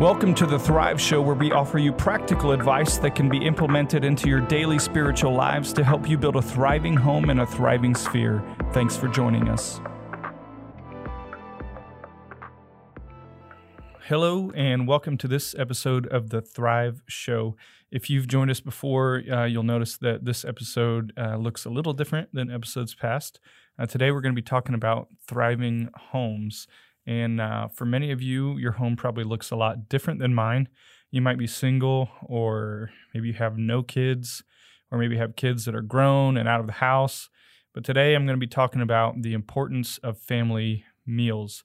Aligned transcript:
Welcome 0.00 0.34
to 0.34 0.44
the 0.44 0.58
Thrive 0.58 1.00
Show, 1.00 1.22
where 1.22 1.34
we 1.34 1.52
offer 1.52 1.78
you 1.78 1.90
practical 1.90 2.52
advice 2.52 2.98
that 2.98 3.14
can 3.14 3.30
be 3.30 3.38
implemented 3.38 4.04
into 4.04 4.28
your 4.28 4.42
daily 4.42 4.78
spiritual 4.78 5.32
lives 5.32 5.72
to 5.72 5.82
help 5.82 6.06
you 6.06 6.18
build 6.18 6.36
a 6.36 6.42
thriving 6.42 6.94
home 6.94 7.30
and 7.30 7.40
a 7.40 7.46
thriving 7.46 7.94
sphere. 7.94 8.44
Thanks 8.74 8.94
for 8.94 9.08
joining 9.08 9.48
us. 9.48 9.80
Hello, 14.02 14.50
and 14.54 14.86
welcome 14.86 15.16
to 15.16 15.26
this 15.26 15.54
episode 15.58 16.06
of 16.08 16.28
the 16.28 16.42
Thrive 16.42 17.02
Show. 17.08 17.56
If 17.90 18.10
you've 18.10 18.28
joined 18.28 18.50
us 18.50 18.60
before, 18.60 19.22
uh, 19.32 19.46
you'll 19.46 19.62
notice 19.62 19.96
that 19.96 20.26
this 20.26 20.44
episode 20.44 21.14
uh, 21.16 21.36
looks 21.36 21.64
a 21.64 21.70
little 21.70 21.94
different 21.94 22.34
than 22.34 22.50
episodes 22.50 22.94
past. 22.94 23.40
Uh, 23.78 23.86
today, 23.86 24.10
we're 24.10 24.20
going 24.20 24.34
to 24.34 24.40
be 24.40 24.46
talking 24.46 24.74
about 24.74 25.08
thriving 25.26 25.88
homes. 26.10 26.68
And 27.06 27.40
uh, 27.40 27.68
for 27.68 27.84
many 27.84 28.10
of 28.10 28.20
you, 28.20 28.58
your 28.58 28.72
home 28.72 28.96
probably 28.96 29.24
looks 29.24 29.50
a 29.50 29.56
lot 29.56 29.88
different 29.88 30.18
than 30.18 30.34
mine. 30.34 30.68
You 31.10 31.22
might 31.22 31.38
be 31.38 31.46
single, 31.46 32.10
or 32.24 32.90
maybe 33.14 33.28
you 33.28 33.34
have 33.34 33.56
no 33.56 33.82
kids, 33.82 34.42
or 34.90 34.98
maybe 34.98 35.16
have 35.16 35.36
kids 35.36 35.64
that 35.64 35.74
are 35.74 35.82
grown 35.82 36.36
and 36.36 36.48
out 36.48 36.60
of 36.60 36.66
the 36.66 36.74
house. 36.74 37.28
But 37.72 37.84
today 37.84 38.14
I'm 38.14 38.26
going 38.26 38.38
to 38.38 38.44
be 38.44 38.46
talking 38.46 38.80
about 38.80 39.22
the 39.22 39.34
importance 39.34 39.98
of 39.98 40.18
family 40.18 40.84
meals. 41.06 41.64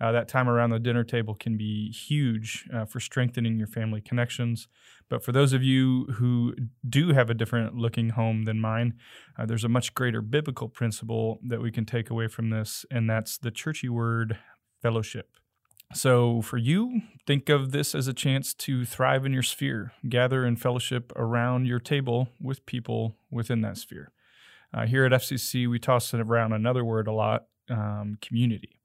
Uh, 0.00 0.10
that 0.12 0.28
time 0.28 0.48
around 0.48 0.70
the 0.70 0.78
dinner 0.78 1.04
table 1.04 1.34
can 1.34 1.58
be 1.58 1.92
huge 1.92 2.66
uh, 2.74 2.86
for 2.86 3.00
strengthening 3.00 3.58
your 3.58 3.66
family 3.66 4.00
connections. 4.00 4.66
But 5.10 5.22
for 5.22 5.32
those 5.32 5.52
of 5.52 5.62
you 5.62 6.06
who 6.14 6.54
do 6.88 7.12
have 7.12 7.28
a 7.28 7.34
different 7.34 7.76
looking 7.76 8.10
home 8.10 8.44
than 8.44 8.60
mine, 8.60 8.94
uh, 9.38 9.44
there's 9.44 9.64
a 9.64 9.68
much 9.68 9.92
greater 9.92 10.22
biblical 10.22 10.68
principle 10.68 11.38
that 11.46 11.60
we 11.60 11.70
can 11.70 11.84
take 11.84 12.08
away 12.08 12.28
from 12.28 12.48
this, 12.48 12.86
and 12.90 13.10
that's 13.10 13.36
the 13.36 13.50
churchy 13.50 13.90
word 13.90 14.38
fellowship. 14.80 15.28
So, 15.92 16.40
for 16.42 16.56
you, 16.56 17.02
think 17.26 17.48
of 17.48 17.72
this 17.72 17.96
as 17.96 18.06
a 18.06 18.14
chance 18.14 18.54
to 18.54 18.84
thrive 18.84 19.26
in 19.26 19.32
your 19.32 19.42
sphere, 19.42 19.92
gather 20.08 20.46
in 20.46 20.54
fellowship 20.54 21.12
around 21.16 21.66
your 21.66 21.80
table 21.80 22.28
with 22.40 22.64
people 22.64 23.16
within 23.28 23.60
that 23.62 23.76
sphere. 23.76 24.12
Uh, 24.72 24.86
here 24.86 25.04
at 25.04 25.10
FCC, 25.10 25.68
we 25.68 25.80
toss 25.80 26.14
it 26.14 26.20
around 26.20 26.52
another 26.52 26.84
word 26.84 27.08
a 27.08 27.12
lot 27.12 27.46
um, 27.68 28.18
community. 28.22 28.78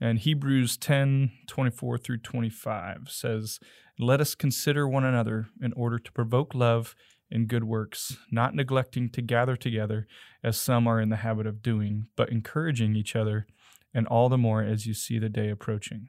And 0.00 0.18
Hebrews 0.18 0.76
10 0.76 1.32
24 1.48 1.98
through 1.98 2.18
25 2.18 3.08
says, 3.08 3.58
Let 3.98 4.20
us 4.20 4.36
consider 4.36 4.88
one 4.88 5.04
another 5.04 5.48
in 5.60 5.72
order 5.72 5.98
to 5.98 6.12
provoke 6.12 6.54
love 6.54 6.94
and 7.30 7.48
good 7.48 7.64
works, 7.64 8.16
not 8.30 8.54
neglecting 8.54 9.08
to 9.10 9.22
gather 9.22 9.56
together 9.56 10.06
as 10.42 10.56
some 10.56 10.86
are 10.86 11.00
in 11.00 11.08
the 11.08 11.16
habit 11.16 11.46
of 11.46 11.62
doing, 11.62 12.06
but 12.16 12.30
encouraging 12.30 12.94
each 12.94 13.16
other 13.16 13.46
and 13.94 14.06
all 14.08 14.28
the 14.28 14.38
more 14.38 14.62
as 14.62 14.86
you 14.86 14.94
see 14.94 15.18
the 15.18 15.28
day 15.28 15.48
approaching. 15.48 16.08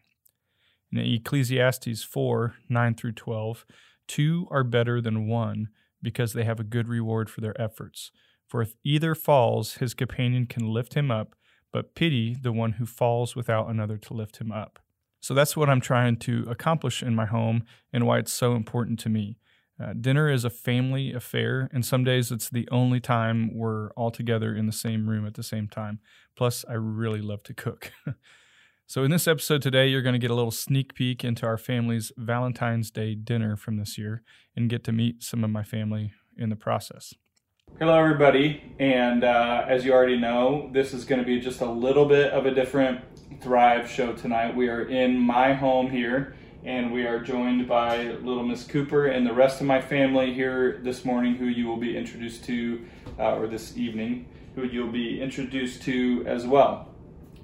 In 0.92 1.00
Ecclesiastes 1.00 2.04
4 2.04 2.56
9 2.70 2.96
through 2.96 3.12
12, 3.14 3.66
two 4.08 4.48
are 4.52 4.64
better 4.64 5.02
than 5.02 5.28
one 5.28 5.70
because 6.02 6.34
they 6.34 6.44
have 6.44 6.60
a 6.60 6.64
good 6.64 6.88
reward 6.88 7.30
for 7.30 7.42
their 7.42 7.60
efforts. 7.62 8.12
For 8.48 8.62
if 8.62 8.76
either 8.84 9.16
falls, 9.16 9.76
his 9.76 9.94
companion 9.94 10.46
can 10.46 10.68
lift 10.68 10.94
him 10.94 11.10
up, 11.10 11.36
but 11.72 11.96
pity 11.96 12.36
the 12.40 12.52
one 12.52 12.74
who 12.74 12.86
falls 12.86 13.36
without 13.36 13.70
another 13.70 13.98
to 13.98 14.14
lift 14.14 14.38
him 14.38 14.52
up. 14.52 14.80
So 15.20 15.34
that's 15.34 15.58
what 15.58 15.70
I'm 15.70 15.82
trying 15.82 16.18
to 16.18 16.46
accomplish 16.48 17.02
in 17.02 17.16
my 17.16 17.26
home 17.26 17.64
and 17.92 18.06
why 18.06 18.20
it's 18.20 18.32
so 18.32 18.54
important 18.54 19.00
to 19.00 19.10
me. 19.10 19.38
Uh, 19.82 19.92
dinner 19.94 20.30
is 20.30 20.46
a 20.46 20.50
family 20.50 21.12
affair, 21.12 21.70
and 21.74 21.86
some 21.86 22.04
days 22.04 22.32
it's 22.32 22.50
the 22.50 22.68
only 22.72 23.02
time 23.02 23.54
we're 23.54 23.92
all 23.92 24.10
together 24.10 24.56
in 24.56 24.68
the 24.68 24.72
same 24.72 25.10
room 25.10 25.28
at 25.28 25.34
the 25.34 25.44
same 25.44 25.68
time. 25.68 26.00
Plus, 26.36 26.64
I 26.70 26.74
really 26.74 27.22
love 27.22 27.44
to 27.44 27.54
cook. 27.54 27.92
so, 28.88 29.04
in 29.04 29.12
this 29.12 29.28
episode 29.28 29.62
today, 29.62 29.88
you're 29.88 30.02
going 30.02 30.14
to 30.14 30.20
get 30.20 30.32
a 30.32 30.36
little 30.36 30.52
sneak 30.52 30.94
peek 30.94 31.26
into 31.26 31.46
our 31.46 31.58
family's 31.58 32.14
Valentine's 32.16 32.90
Day 32.90 33.16
dinner 33.16 33.58
from 33.58 33.76
this 33.76 33.98
year 33.98 34.24
and 34.56 34.70
get 34.70 34.86
to 34.86 34.94
meet 34.94 35.24
some 35.24 35.44
of 35.44 35.50
my 35.50 35.64
family 35.64 36.14
in 36.38 36.50
the 36.50 36.56
process. 36.56 37.14
Hello, 37.78 38.00
everybody. 38.00 38.74
And 38.80 39.26
uh, 39.26 39.66
as 39.68 39.84
you 39.84 39.92
already 39.92 40.18
know, 40.18 40.70
this 40.72 40.94
is 40.94 41.04
going 41.04 41.20
to 41.20 41.26
be 41.26 41.42
just 41.42 41.60
a 41.60 41.70
little 41.70 42.06
bit 42.06 42.32
of 42.32 42.46
a 42.46 42.52
different 42.52 43.02
Thrive 43.42 43.90
show 43.90 44.14
tonight. 44.14 44.56
We 44.56 44.70
are 44.70 44.84
in 44.84 45.20
my 45.20 45.54
home 45.54 45.92
here 45.92 46.36
and 46.66 46.92
we 46.92 47.06
are 47.06 47.20
joined 47.20 47.68
by 47.68 48.06
little 48.24 48.44
Miss 48.44 48.66
Cooper 48.66 49.06
and 49.06 49.26
the 49.26 49.34
rest 49.34 49.62
of 49.62 49.68
my 49.68 49.80
family 49.80 50.34
here 50.34 50.80
this 50.84 51.06
morning, 51.06 51.36
who 51.36 51.46
you 51.46 51.68
will 51.68 51.78
be 51.78 51.96
introduced 51.96 52.44
to, 52.46 52.84
uh, 53.20 53.36
or 53.36 53.46
this 53.46 53.78
evening, 53.78 54.26
who 54.56 54.64
you'll 54.64 54.92
be 54.92 55.22
introduced 55.22 55.84
to 55.84 56.24
as 56.26 56.48
well. 56.48 56.90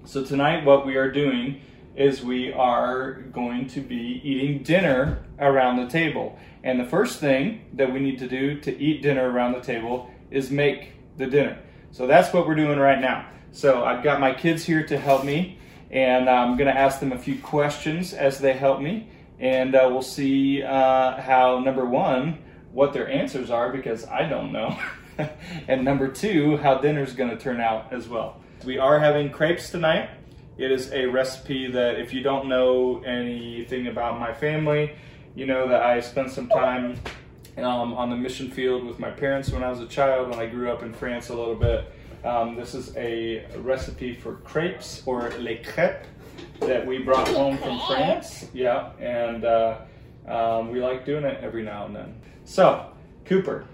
So, 0.05 0.25
tonight, 0.25 0.65
what 0.65 0.87
we 0.87 0.95
are 0.95 1.11
doing 1.11 1.61
is 1.95 2.23
we 2.23 2.51
are 2.51 3.21
going 3.31 3.67
to 3.67 3.79
be 3.79 4.21
eating 4.23 4.63
dinner 4.63 5.23
around 5.37 5.77
the 5.77 5.87
table. 5.87 6.39
And 6.63 6.79
the 6.79 6.85
first 6.85 7.19
thing 7.19 7.65
that 7.73 7.93
we 7.93 7.99
need 7.99 8.17
to 8.19 8.27
do 8.27 8.59
to 8.61 8.75
eat 8.75 9.03
dinner 9.03 9.29
around 9.29 9.53
the 9.53 9.61
table 9.61 10.09
is 10.31 10.49
make 10.49 10.93
the 11.17 11.27
dinner. 11.27 11.59
So, 11.91 12.07
that's 12.07 12.33
what 12.33 12.47
we're 12.47 12.55
doing 12.55 12.79
right 12.79 12.99
now. 12.99 13.27
So, 13.51 13.83
I've 13.83 14.03
got 14.03 14.19
my 14.19 14.33
kids 14.33 14.65
here 14.65 14.83
to 14.87 14.97
help 14.97 15.23
me 15.23 15.59
and 15.91 16.29
I'm 16.29 16.55
going 16.55 16.73
to 16.73 16.79
ask 16.79 16.99
them 16.99 17.11
a 17.11 17.17
few 17.17 17.37
questions 17.37 18.13
as 18.13 18.39
they 18.39 18.53
help 18.53 18.79
me, 18.79 19.09
and 19.39 19.75
uh, 19.75 19.87
we'll 19.91 20.01
see 20.01 20.63
uh, 20.63 21.21
how 21.21 21.59
number 21.59 21.85
one, 21.85 22.39
what 22.71 22.93
their 22.93 23.09
answers 23.09 23.49
are 23.49 23.71
because 23.71 24.07
I 24.07 24.27
don't 24.27 24.53
know, 24.53 24.79
and 25.67 25.83
number 25.83 26.07
two, 26.07 26.57
how 26.57 26.75
dinner's 26.77 27.13
going 27.13 27.29
to 27.29 27.37
turn 27.37 27.59
out 27.59 27.91
as 27.91 28.07
well. 28.07 28.41
We 28.65 28.77
are 28.77 28.99
having 28.99 29.31
crepes 29.31 29.69
tonight. 29.69 30.09
It 30.57 30.71
is 30.71 30.91
a 30.93 31.07
recipe 31.07 31.69
that 31.71 31.99
if 31.99 32.13
you 32.13 32.21
don't 32.21 32.47
know 32.47 33.01
anything 33.01 33.87
about 33.87 34.19
my 34.19 34.33
family, 34.33 34.95
you 35.35 35.45
know 35.45 35.67
that 35.67 35.81
I 35.81 35.99
spent 35.99 36.31
some 36.31 36.47
time 36.47 36.99
um, 37.57 37.93
on 37.93 38.09
the 38.09 38.15
mission 38.15 38.49
field 38.49 38.85
with 38.85 38.99
my 38.99 39.09
parents 39.09 39.51
when 39.51 39.63
I 39.63 39.69
was 39.69 39.81
a 39.81 39.87
child, 39.87 40.31
and 40.31 40.39
I 40.39 40.45
grew 40.45 40.71
up 40.71 40.83
in 40.83 40.93
France 40.93 41.29
a 41.29 41.35
little 41.35 41.55
bit. 41.55 41.91
Um, 42.23 42.55
this 42.55 42.75
is 42.75 42.95
a 42.97 43.45
recipe 43.57 44.13
for 44.13 44.35
crepes 44.37 45.01
or 45.05 45.31
les 45.39 45.57
crêpes 45.57 46.05
that 46.59 46.85
we 46.85 46.99
brought 46.99 47.27
home 47.29 47.57
from 47.57 47.79
France. 47.87 48.47
Yeah, 48.53 48.91
and 48.99 49.43
uh, 49.43 49.79
um, 50.27 50.69
we 50.69 50.79
like 50.81 51.03
doing 51.05 51.23
it 51.23 51.43
every 51.43 51.63
now 51.63 51.85
and 51.85 51.95
then. 51.95 52.21
So, 52.45 52.91
Cooper, 53.25 53.65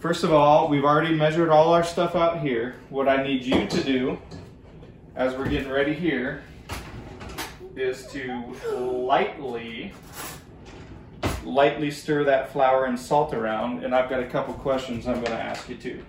first 0.00 0.24
of 0.24 0.32
all, 0.32 0.68
we've 0.68 0.84
already 0.84 1.14
measured 1.14 1.50
all 1.50 1.74
our 1.74 1.84
stuff 1.84 2.14
out 2.14 2.40
here. 2.40 2.76
What 2.88 3.06
I 3.08 3.22
need 3.22 3.44
you 3.44 3.66
to 3.66 3.84
do 3.84 4.18
as 5.14 5.34
we're 5.34 5.48
getting 5.48 5.70
ready 5.70 5.92
here 5.92 6.42
is 7.76 8.06
to 8.08 8.54
lightly 8.74 9.92
lightly 11.44 11.90
stir 11.90 12.22
that 12.22 12.52
flour 12.52 12.84
and 12.84 12.98
salt 12.98 13.34
around 13.34 13.84
and 13.84 13.94
I've 13.94 14.08
got 14.08 14.22
a 14.22 14.26
couple 14.26 14.54
questions 14.54 15.08
I'm 15.08 15.14
going 15.14 15.36
to 15.36 15.42
ask 15.42 15.68
you 15.68 15.76
too. 15.76 16.04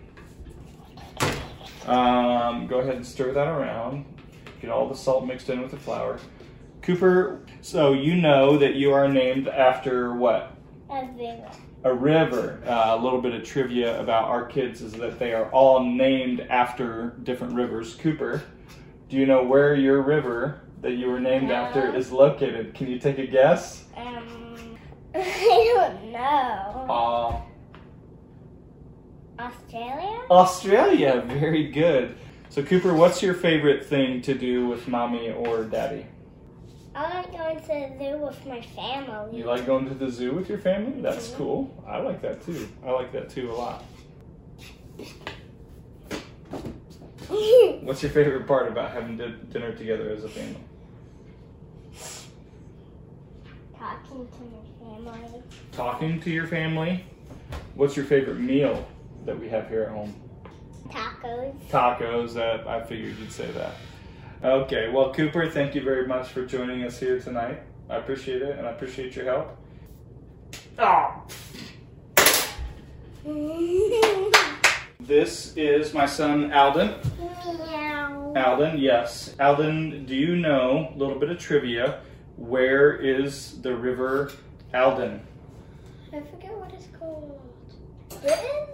Um, 1.88 2.68
go 2.68 2.80
ahead 2.80 2.96
and 2.96 3.06
stir 3.06 3.32
that 3.34 3.48
around. 3.48 4.06
Get 4.62 4.70
all 4.72 4.88
the 4.88 4.96
salt 4.96 5.26
mixed 5.26 5.50
in 5.50 5.62
with 5.62 5.72
the 5.72 5.78
flour. 5.78 6.20
Cooper, 6.82 7.46
so 7.62 7.94
you 7.94 8.16
know 8.16 8.58
that 8.58 8.76
you 8.76 8.94
are 8.94 9.08
named 9.08 9.48
after 9.48 10.14
what? 10.14 10.56
A 10.90 11.06
river. 11.06 11.50
A 11.86 11.94
river. 11.94 12.62
Uh, 12.66 12.96
a 12.98 13.02
little 13.02 13.22
bit 13.22 13.34
of 13.34 13.44
trivia 13.44 14.00
about 14.02 14.26
our 14.26 14.46
kids 14.46 14.82
is 14.82 14.94
that 14.94 15.20
they 15.20 15.34
are 15.34 15.50
all 15.52 15.84
named 15.84 16.42
after 16.50 17.16
different 17.24 17.54
rivers. 17.54 17.96
Cooper, 17.96 18.42
do 19.10 19.18
you 19.18 19.26
know 19.26 19.44
where 19.44 19.76
your 19.76 20.02
river 20.02 20.62
that 20.82 20.94
you 20.94 21.08
were 21.08 21.20
named 21.20 21.48
No. 21.48 21.56
after 21.56 21.94
is 21.96 22.12
located? 22.12 22.74
Can 22.74 22.88
you 22.88 23.00
take 23.00 23.18
a 23.18 23.28
guess? 23.28 23.86
Um, 23.96 24.78
I 25.16 25.74
don't 25.76 26.12
know. 26.12 26.86
Uh, 26.94 27.42
Australia? 29.40 30.22
Australia. 30.30 31.24
Very 31.28 31.72
good. 31.72 32.16
So, 32.50 32.62
Cooper, 32.62 32.94
what's 32.94 33.24
your 33.24 33.34
favorite 33.34 33.86
thing 33.86 34.22
to 34.22 34.36
do 34.36 34.68
with 34.68 34.88
mommy 34.88 35.32
or 35.32 35.64
daddy? 35.64 36.06
I 36.96 37.22
like 37.22 37.32
going 37.32 37.60
to 37.60 37.68
the 37.68 37.90
zoo 37.98 38.20
with 38.20 38.46
my 38.46 38.62
family. 38.62 39.40
You 39.40 39.46
like 39.46 39.66
going 39.66 39.90
to 39.90 39.96
the 39.96 40.12
zoo 40.12 40.34
with 40.34 40.48
your 40.48 40.60
family? 40.60 41.02
That's 41.02 41.30
mm-hmm. 41.30 41.38
cool. 41.38 41.84
I 41.88 41.98
like 41.98 42.22
that 42.22 42.46
too. 42.46 42.70
I 42.86 42.92
like 42.92 43.12
that 43.14 43.32
too 43.32 43.52
a 43.52 43.54
lot. 43.54 43.84
What's 47.82 48.04
your 48.04 48.12
favorite 48.12 48.46
part 48.46 48.68
about 48.68 48.92
having 48.92 49.18
di- 49.18 49.34
dinner 49.52 49.74
together 49.74 50.12
as 50.12 50.24
a 50.24 50.30
family? 50.30 50.62
Talking 53.76 54.28
to 54.28 54.44
my 54.44 54.62
family. 55.12 55.42
Talking 55.72 56.22
to 56.22 56.30
your 56.30 56.46
family. 56.46 57.04
What's 57.74 57.98
your 57.98 58.06
favorite 58.06 58.40
meal 58.40 58.86
that 59.26 59.40
we 59.40 59.50
have 59.50 59.68
here 59.70 59.84
at 59.84 59.90
home? 59.90 60.14
Tacos. 60.90 61.56
Tacos. 61.70 62.34
That 62.34 62.68
I 62.68 62.82
figured 62.84 63.18
you'd 63.18 63.32
say 63.32 63.50
that. 63.52 63.76
Okay. 64.44 64.90
Well, 64.90 65.14
Cooper, 65.14 65.50
thank 65.50 65.76
you 65.76 65.82
very 65.82 66.06
much 66.08 66.30
for 66.30 66.46
joining 66.46 66.84
us 66.84 67.00
here 67.00 67.20
tonight. 67.20 67.62
I 67.90 67.98
appreciate 67.98 68.42
it, 68.42 68.58
and 68.58 68.68
I 68.68 68.72
appreciate 68.72 69.16
your 69.16 69.26
help. 69.26 69.58
Oh. 70.80 71.24
This 75.00 75.56
is 75.56 75.94
my 75.94 76.06
son 76.06 76.52
Alden. 76.52 76.96
Meow. 77.20 78.34
Alden, 78.36 78.78
yes. 78.80 79.36
Alden, 79.40 80.06
do 80.06 80.16
you 80.16 80.36
know 80.36 80.92
a 80.94 80.98
little 80.98 81.20
bit 81.20 81.30
of 81.30 81.40
trivia? 81.40 82.02
Where 82.36 82.96
is 82.96 83.62
the 83.62 83.76
River 83.76 84.32
Alden? 84.74 85.22
I 86.12 86.20
forget 86.22 86.56
what 86.58 86.74
it's 86.74 86.88
called. 86.98 87.40
Britain? 88.22 88.68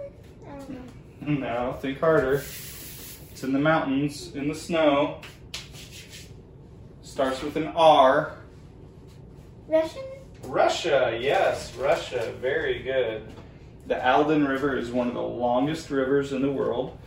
I 0.46 0.50
don't 0.58 0.70
know. 0.70 0.80
No, 1.20 1.72
think 1.74 2.00
harder. 2.00 2.34
It's 2.34 3.42
in 3.42 3.52
the 3.52 3.58
mountains, 3.58 4.34
in 4.34 4.48
the 4.48 4.54
snow. 4.54 5.20
Starts 7.02 7.42
with 7.42 7.56
an 7.56 7.68
R. 7.68 8.36
Russian? 9.68 10.02
Russia, 10.44 11.18
yes, 11.20 11.74
Russia. 11.76 12.32
Very 12.40 12.82
good. 12.82 13.22
The 13.86 14.06
Alden 14.08 14.46
River 14.46 14.76
is 14.76 14.90
one 14.90 15.08
of 15.08 15.14
the 15.14 15.22
longest 15.22 15.90
rivers 15.90 16.32
in 16.32 16.42
the 16.42 16.50
world, 16.50 16.98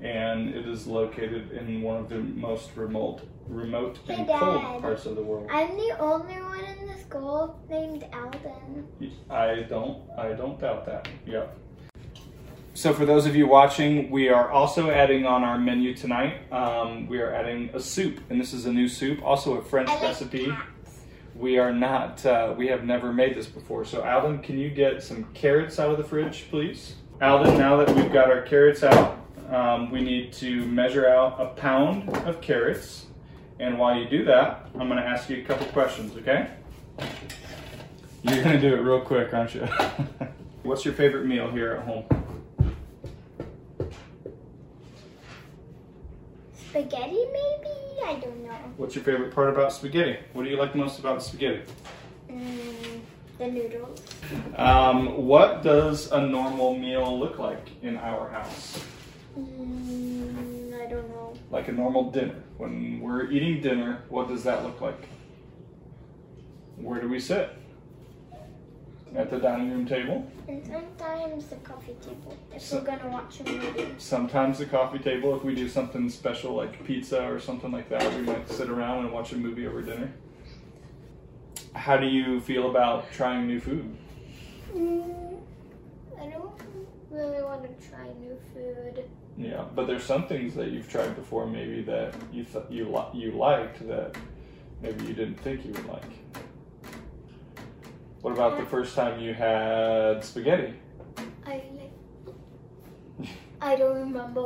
and 0.00 0.54
it 0.54 0.66
is 0.66 0.86
located 0.86 1.52
in 1.52 1.82
one 1.82 1.96
of 1.96 2.08
the 2.08 2.18
most 2.18 2.70
remote, 2.76 3.22
remote 3.48 3.98
and 4.08 4.26
Hey, 4.26 4.38
cold 4.38 4.80
parts 4.80 5.06
of 5.06 5.16
the 5.16 5.22
world. 5.22 5.48
I'm 5.50 5.76
the 5.76 5.98
only 5.98 6.34
one 6.34 6.64
in 6.64 6.86
the 6.86 6.98
school 6.98 7.60
named 7.68 8.06
Alden. 8.12 8.86
I 9.30 9.66
don't, 9.68 10.02
I 10.16 10.32
don't 10.32 10.58
doubt 10.60 10.86
that. 10.86 11.08
Yep. 11.26 11.56
So 12.78 12.94
for 12.94 13.04
those 13.04 13.26
of 13.26 13.34
you 13.34 13.48
watching, 13.48 14.08
we 14.08 14.28
are 14.28 14.52
also 14.52 14.88
adding 14.88 15.26
on 15.26 15.42
our 15.42 15.58
menu 15.58 15.96
tonight. 15.96 16.52
Um, 16.52 17.08
we 17.08 17.18
are 17.18 17.34
adding 17.34 17.70
a 17.74 17.80
soup, 17.80 18.20
and 18.30 18.40
this 18.40 18.52
is 18.52 18.66
a 18.66 18.72
new 18.72 18.86
soup, 18.86 19.20
also 19.24 19.54
a 19.54 19.62
French 19.64 19.88
recipe. 20.00 20.46
cats. 20.46 21.00
We 21.34 21.58
are 21.58 21.72
not, 21.72 22.24
uh, 22.24 22.54
we 22.56 22.68
have 22.68 22.84
never 22.84 23.12
made 23.12 23.34
this 23.34 23.48
before. 23.48 23.84
So, 23.84 24.04
Alden, 24.04 24.38
can 24.42 24.58
you 24.58 24.70
get 24.70 25.02
some 25.02 25.24
carrots 25.34 25.80
out 25.80 25.90
of 25.90 25.98
the 25.98 26.04
fridge, 26.04 26.46
please? 26.50 26.94
Alden, 27.20 27.58
now 27.58 27.76
that 27.78 27.92
we've 27.96 28.12
got 28.12 28.30
our 28.30 28.42
carrots 28.42 28.84
out, 28.84 29.18
um, 29.50 29.90
we 29.90 30.00
need 30.00 30.32
to 30.34 30.64
measure 30.66 31.08
out 31.08 31.40
a 31.40 31.46
pound 31.46 32.08
of 32.28 32.40
carrots. 32.40 33.06
And 33.58 33.76
while 33.76 33.98
you 33.98 34.08
do 34.08 34.24
that, 34.26 34.68
I'm 34.78 34.86
going 34.88 35.02
to 35.02 35.08
ask 35.08 35.28
you 35.28 35.38
a 35.38 35.44
couple 35.44 35.66
questions, 35.72 36.16
okay? 36.18 36.50
You're 38.22 38.44
going 38.44 38.54
to 38.54 38.60
do 38.60 38.76
it 38.76 38.78
real 38.82 39.00
quick, 39.00 39.34
aren't 39.34 39.56
you? 39.56 39.62
What's 40.62 40.84
your 40.84 40.94
favorite 40.94 41.26
meal 41.26 41.50
here 41.50 41.72
at 41.72 41.84
home? 41.84 42.27
Spaghetti, 46.78 47.24
maybe? 47.32 47.74
I 48.06 48.20
don't 48.20 48.44
know. 48.44 48.52
What's 48.76 48.94
your 48.94 49.02
favorite 49.02 49.34
part 49.34 49.48
about 49.48 49.72
spaghetti? 49.72 50.18
What 50.32 50.44
do 50.44 50.48
you 50.48 50.56
like 50.56 50.76
most 50.76 51.00
about 51.00 51.20
spaghetti? 51.24 51.62
Mm, 52.30 53.00
the 53.36 53.48
noodles. 53.48 54.00
Um, 54.54 55.26
what 55.26 55.64
does 55.64 56.12
a 56.12 56.24
normal 56.24 56.78
meal 56.78 57.18
look 57.18 57.40
like 57.40 57.66
in 57.82 57.96
our 57.96 58.28
house? 58.28 58.80
Mm, 59.36 60.72
I 60.80 60.86
don't 60.86 61.08
know. 61.08 61.34
like 61.50 61.66
a 61.66 61.72
normal 61.72 62.12
dinner. 62.12 62.44
When 62.58 63.00
we're 63.00 63.28
eating 63.28 63.60
dinner, 63.60 64.04
what 64.08 64.28
does 64.28 64.44
that 64.44 64.62
look 64.62 64.80
like? 64.80 65.08
Where 66.76 67.00
do 67.00 67.08
we 67.08 67.18
sit? 67.18 67.57
At 69.16 69.30
the 69.30 69.38
dining 69.38 69.70
room 69.70 69.86
table. 69.86 70.30
And 70.48 70.64
sometimes 70.66 71.46
the 71.46 71.56
coffee 71.56 71.94
table. 72.00 72.36
If 72.54 72.62
So- 72.62 72.78
we're 72.78 72.84
gonna 72.84 73.08
watch 73.08 73.40
a 73.40 73.44
movie. 73.44 73.94
Sometimes 73.98 74.58
the 74.58 74.66
coffee 74.66 74.98
table. 74.98 75.34
If 75.34 75.44
we 75.44 75.54
do 75.54 75.68
something 75.68 76.08
special 76.10 76.54
like 76.54 76.84
pizza 76.84 77.24
or 77.26 77.38
something 77.40 77.72
like 77.72 77.88
that, 77.88 78.14
we 78.14 78.22
might 78.22 78.48
sit 78.48 78.68
around 78.68 79.04
and 79.04 79.12
watch 79.12 79.32
a 79.32 79.36
movie 79.36 79.66
over 79.66 79.80
dinner. 79.82 80.12
How 81.74 81.96
do 81.96 82.06
you 82.06 82.40
feel 82.40 82.70
about 82.70 83.10
trying 83.12 83.46
new 83.46 83.60
food? 83.60 83.96
Mm, 84.74 85.38
I 86.20 86.26
don't 86.26 86.52
really 87.10 87.42
want 87.42 87.62
to 87.62 87.88
try 87.88 88.06
new 88.20 88.36
food. 88.54 89.04
Yeah, 89.36 89.64
but 89.74 89.86
there's 89.86 90.02
some 90.04 90.26
things 90.26 90.54
that 90.56 90.68
you've 90.70 90.88
tried 90.88 91.14
before, 91.16 91.46
maybe 91.46 91.82
that 91.82 92.14
you 92.32 92.44
th- 92.44 92.64
you 92.68 92.88
li- 92.88 93.10
you 93.20 93.32
liked 93.32 93.86
that 93.88 94.16
maybe 94.82 95.04
you 95.06 95.14
didn't 95.14 95.40
think 95.40 95.64
you 95.64 95.72
would 95.72 95.86
like. 95.86 96.02
What 98.20 98.32
about 98.32 98.58
the 98.58 98.66
first 98.66 98.94
time 98.94 99.20
you 99.20 99.32
had 99.32 100.24
spaghetti? 100.24 100.74
I 101.46 101.62
I 103.60 103.76
don't 103.76 103.96
remember 103.96 104.42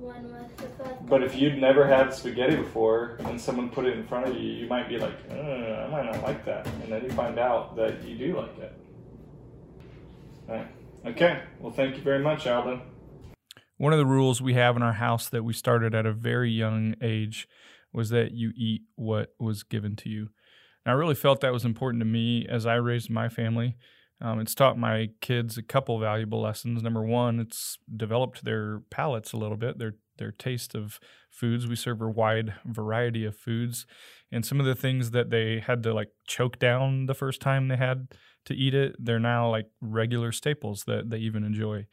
when 0.00 0.24
was 0.32 0.50
the 0.56 0.84
first. 0.84 1.06
But 1.06 1.22
if 1.22 1.36
you'd 1.36 1.58
never 1.58 1.86
had 1.86 2.14
spaghetti 2.14 2.56
before 2.56 3.16
and 3.20 3.40
someone 3.40 3.68
put 3.68 3.86
it 3.86 3.96
in 3.98 4.06
front 4.06 4.28
of 4.28 4.34
you, 4.34 4.50
you 4.52 4.66
might 4.66 4.88
be 4.88 4.98
like, 4.98 5.16
uh, 5.30 5.34
I 5.34 5.88
might 5.88 6.06
not 6.06 6.22
like 6.22 6.44
that. 6.46 6.66
And 6.66 6.92
then 6.92 7.04
you 7.04 7.10
find 7.10 7.38
out 7.38 7.76
that 7.76 8.02
you 8.04 8.16
do 8.16 8.36
like 8.38 8.58
it. 8.58 8.72
Right. 10.48 10.66
Okay. 11.06 11.42
Well, 11.60 11.72
thank 11.72 11.96
you 11.96 12.02
very 12.02 12.22
much, 12.22 12.46
Alden. 12.46 12.80
One 13.76 13.92
of 13.92 13.98
the 13.98 14.06
rules 14.06 14.40
we 14.40 14.54
have 14.54 14.76
in 14.76 14.82
our 14.82 14.92
house 14.92 15.28
that 15.28 15.42
we 15.42 15.52
started 15.52 15.94
at 15.94 16.06
a 16.06 16.12
very 16.12 16.50
young 16.50 16.94
age 17.02 17.48
was 17.92 18.10
that 18.10 18.32
you 18.32 18.52
eat 18.56 18.82
what 18.96 19.34
was 19.38 19.62
given 19.62 19.94
to 19.96 20.08
you. 20.08 20.30
And 20.84 20.92
I 20.92 20.96
really 20.96 21.14
felt 21.14 21.40
that 21.40 21.52
was 21.52 21.64
important 21.64 22.00
to 22.00 22.06
me 22.06 22.46
as 22.48 22.66
I 22.66 22.74
raised 22.74 23.10
my 23.10 23.28
family. 23.28 23.76
Um, 24.20 24.40
it's 24.40 24.54
taught 24.54 24.78
my 24.78 25.10
kids 25.20 25.58
a 25.58 25.62
couple 25.62 25.98
valuable 25.98 26.40
lessons. 26.40 26.82
Number 26.82 27.02
one, 27.02 27.40
it's 27.40 27.78
developed 27.94 28.44
their 28.44 28.80
palates 28.90 29.32
a 29.32 29.36
little 29.36 29.56
bit, 29.56 29.78
their 29.78 29.94
their 30.16 30.30
taste 30.30 30.76
of 30.76 31.00
foods. 31.28 31.66
We 31.66 31.74
serve 31.74 32.00
a 32.00 32.08
wide 32.08 32.54
variety 32.64 33.24
of 33.24 33.36
foods, 33.36 33.84
and 34.30 34.46
some 34.46 34.60
of 34.60 34.66
the 34.66 34.76
things 34.76 35.10
that 35.10 35.30
they 35.30 35.58
had 35.58 35.82
to 35.82 35.92
like 35.92 36.10
choke 36.26 36.58
down 36.58 37.06
the 37.06 37.14
first 37.14 37.40
time 37.40 37.66
they 37.68 37.76
had 37.76 38.08
to 38.44 38.54
eat 38.54 38.74
it, 38.74 38.94
they're 38.98 39.18
now 39.18 39.50
like 39.50 39.66
regular 39.80 40.30
staples 40.30 40.84
that 40.86 41.10
they 41.10 41.18
even 41.18 41.44
enjoy. 41.44 41.86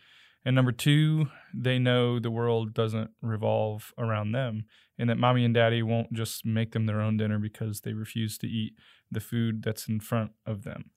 And 0.44 0.56
number 0.56 0.72
two, 0.72 1.28
they 1.54 1.78
know 1.78 2.20
the 2.20 2.32
world 2.32 2.74
doesn't 2.74 3.12
revolve 3.22 3.94
around 3.98 4.32
them, 4.32 4.66
and 4.98 5.10
that 5.10 5.18
mommy 5.18 5.46
and 5.46 5.54
daddy 5.54 5.84
won't 5.84 6.14
just 6.14 6.46
make 6.46 6.72
them 6.72 6.88
their 6.88 7.02
own 7.02 7.18
dinner 7.18 7.38
because 7.38 7.82
they 7.82 7.94
refuse 7.94 8.38
to 8.40 8.48
eat 8.48 8.74
the 9.12 9.20
food 9.20 9.62
that's 9.62 9.88
in 9.88 10.00
front 10.00 10.32
of 10.46 10.64
them 10.64 10.92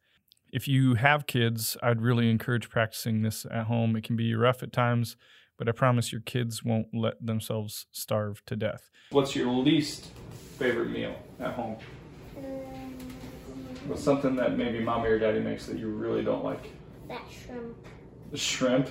if 0.55 0.69
you 0.69 0.95
have 0.95 1.27
kids, 1.27 1.77
I'd 1.83 2.01
really 2.01 2.31
encourage 2.31 2.71
practicing 2.71 3.23
this 3.23 3.45
at 3.51 3.65
home. 3.65 3.97
It 3.97 4.05
can 4.05 4.15
be 4.15 4.37
rough 4.37 4.63
at 4.63 4.73
times, 4.73 5.17
but 5.59 5.69
I 5.69 5.73
promise 5.73 6.13
your 6.13 6.21
kids 6.21 6.63
won't 6.63 6.87
let 6.95 7.15
themselves 7.27 7.87
starve 7.91 8.41
to 8.47 8.55
death. 8.55 8.89
What's 9.11 9.35
your 9.35 9.51
least 9.51 10.11
favorite 10.57 10.91
meal 10.91 11.17
at 11.41 11.55
home? 11.55 11.77
Mm, 12.39 12.93
What's 13.89 14.05
something 14.05 14.37
that 14.37 14.57
maybe 14.57 14.79
mommy 14.79 15.09
or 15.09 15.19
daddy 15.19 15.41
makes 15.41 15.67
that 15.67 15.77
you 15.77 15.89
really 15.89 16.23
don't 16.23 16.45
like? 16.45 16.71
that 17.09 17.23
shrimp. 17.29 17.77
The 18.35 18.41
shrimp, 18.41 18.89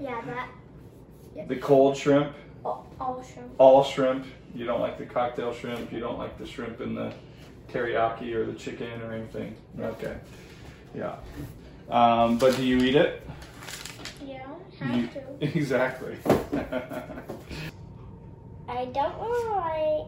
Yeah, 0.00 0.22
that 0.26 1.48
the 1.48 1.56
cold 1.56 1.96
shrimp, 1.96 2.32
all, 2.64 2.86
all 3.00 3.20
shrimp. 3.20 3.50
all 3.58 3.82
shrimp. 3.82 4.24
You 4.54 4.64
don't 4.64 4.78
like 4.80 4.96
the 4.96 5.06
cocktail 5.06 5.52
shrimp. 5.52 5.92
You 5.92 5.98
don't 5.98 6.18
like 6.18 6.38
the 6.38 6.46
shrimp 6.46 6.80
in 6.80 6.94
the 6.94 7.12
teriyaki 7.68 8.32
or 8.34 8.46
the 8.46 8.52
chicken 8.52 9.02
or 9.02 9.12
anything. 9.12 9.56
Okay, 9.80 10.16
yeah. 10.94 11.16
Um, 11.90 12.38
but 12.38 12.54
do 12.56 12.64
you 12.64 12.78
eat 12.78 12.94
it? 12.94 13.28
Yeah, 14.24 14.46
You- 14.80 14.86
have 14.86 15.14
to. 15.14 15.22
Exactly. 15.58 16.16
I 18.68 18.84
don't 18.84 19.18
really 19.20 19.48
like. 19.50 20.06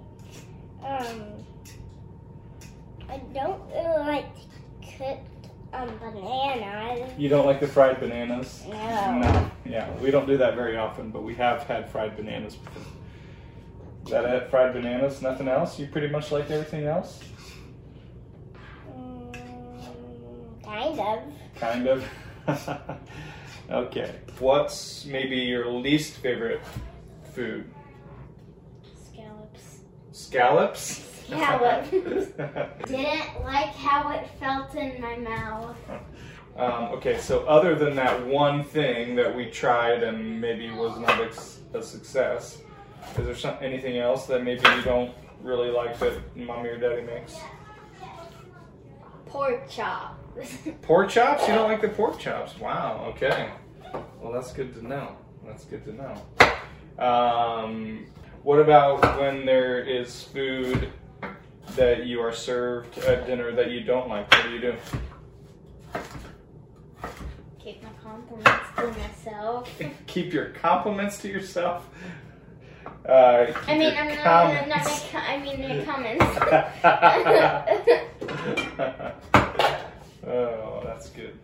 Um, 0.85 1.23
I 3.11 3.19
don't 3.35 3.61
really 3.73 3.99
like 4.07 4.27
cooked 4.97 5.38
um 5.73 5.89
bananas. 5.99 7.11
you 7.19 7.29
don't 7.29 7.47
like 7.47 7.61
the 7.61 7.67
fried 7.67 8.01
bananas? 8.01 8.65
No. 8.69 9.19
No. 9.19 9.51
Yeah, 9.65 9.91
we 9.99 10.11
don't 10.11 10.27
do 10.27 10.37
that 10.39 10.55
very 10.55 10.77
often, 10.77 11.11
but 11.11 11.23
we 11.23 11.35
have 11.35 11.63
had 11.65 11.91
fried 11.91 12.17
bananas 12.17 12.57
before. 12.57 12.83
Is 14.05 14.11
that 14.13 14.25
it? 14.25 14.51
Fried 14.51 14.73
bananas? 14.73 15.21
Nothing 15.21 15.49
else? 15.49 15.79
You 15.79 15.87
pretty 15.87 16.09
much 16.09 16.33
like 16.33 16.51
everything 16.51 16.87
else? 16.87 17.21
Mm, 18.97 20.65
kind 20.65 20.99
of. 20.99 21.23
Kind 21.57 21.87
of. 21.89 22.09
okay. 23.71 24.15
What's 24.39 25.05
maybe 25.05 25.37
your 25.37 25.71
least 25.71 26.15
favorite 26.15 26.63
food? 27.35 27.71
Scallops. 29.13 29.81
Scallops? 30.13 31.08
Scallops. 31.29 31.91
Didn't 32.87 33.45
like 33.45 33.75
how 33.75 34.11
it 34.11 34.27
felt 34.41 34.75
in 34.75 35.01
my 35.01 35.17
mouth. 35.17 35.77
Um, 36.57 36.85
okay, 36.95 37.19
so 37.19 37.45
other 37.47 37.75
than 37.75 37.95
that 37.97 38.27
one 38.27 38.65
thing 38.65 39.15
that 39.17 39.35
we 39.35 39.47
tried 39.47 40.03
and 40.03 40.41
maybe 40.41 40.71
was 40.71 40.99
not 40.99 41.21
a 41.21 41.83
success, 41.83 42.63
is 43.17 43.27
there 43.27 43.37
some, 43.37 43.57
anything 43.61 43.99
else 43.99 44.27
that 44.27 44.43
maybe 44.43 44.67
you 44.75 44.83
don't 44.83 45.15
really 45.43 45.71
like 45.71 45.99
that 45.99 46.19
mommy 46.35 46.71
or 46.71 46.79
daddy 46.79 47.03
makes? 47.03 47.37
Pork 49.27 49.69
chops. 49.69 50.59
Pork 50.83 51.11
chops? 51.11 51.47
You 51.47 51.55
don't 51.55 51.71
like 51.71 51.83
the 51.83 51.89
pork 51.89 52.19
chops? 52.19 52.59
Wow. 52.59 53.13
Okay. 53.15 53.51
Well, 54.21 54.33
that's 54.33 54.53
good 54.53 54.75
to 54.75 54.87
know. 54.87 55.17
That's 55.47 55.65
good 55.65 55.85
to 55.85 55.93
know. 55.93 57.05
Um, 57.05 58.07
what 58.43 58.59
about 58.59 59.21
when 59.21 59.45
there 59.45 59.81
is 59.81 60.23
food 60.23 60.91
that 61.77 62.07
you 62.07 62.21
are 62.21 62.33
served 62.33 62.97
at 62.99 63.27
dinner 63.27 63.53
that 63.53 63.71
you 63.71 63.83
don't 63.83 64.09
like? 64.09 64.31
What 64.33 64.45
do 64.45 64.51
you 64.51 64.61
do? 64.61 64.75
Keep 67.59 67.83
my 67.83 67.91
compliments 68.03 68.71
to 68.77 68.87
myself. 68.87 69.71
Keep 70.07 70.33
your 70.33 70.51
compliments 70.51 71.19
to 71.19 71.29
yourself. 71.29 71.89
Uh, 73.09 73.53
I 73.67 73.79
mean, 73.79 73.95
I'm 73.97 74.09
not, 74.09 74.27
I'm 74.27 74.69
not 74.69 74.85
my, 74.85 75.01
I 75.15 75.39
mean 75.39 75.63
the 75.63 75.83
comments. 75.85 76.25
oh, 80.27 80.83
that's 80.85 81.09
good. 81.11 81.39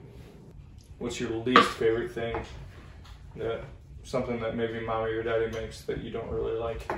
What's 0.99 1.21
your 1.21 1.31
least 1.31 1.69
favorite 1.71 2.11
thing 2.13 2.37
that 3.37 3.61
something 4.03 4.41
that 4.41 4.57
maybe 4.57 4.81
mommy 4.81 5.13
or 5.13 5.23
daddy 5.23 5.53
makes 5.53 5.83
that 5.83 5.99
you 5.99 6.11
don't 6.11 6.29
really 6.31 6.59
like? 6.59 6.91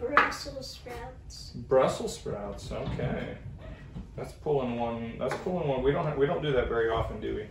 Brussels 0.00 0.70
sprouts. 0.70 1.50
Brussels 1.68 2.14
sprouts. 2.14 2.72
Okay, 2.72 3.36
that's 4.16 4.32
pulling 4.32 4.78
one. 4.78 5.16
That's 5.18 5.34
pulling 5.36 5.68
one. 5.68 5.82
We 5.82 5.92
don't 5.92 6.06
have, 6.06 6.16
we 6.16 6.26
don't 6.26 6.42
do 6.42 6.52
that 6.52 6.68
very 6.68 6.90
often, 6.90 7.20
do 7.20 7.34
we? 7.36 7.46